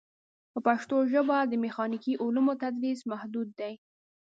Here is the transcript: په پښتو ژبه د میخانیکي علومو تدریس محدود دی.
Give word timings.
په 0.51 0.59
پښتو 0.67 0.95
ژبه 1.11 1.37
د 1.45 1.53
میخانیکي 1.63 2.13
علومو 2.23 2.53
تدریس 2.63 2.99
محدود 3.11 3.49
دی. 3.59 3.73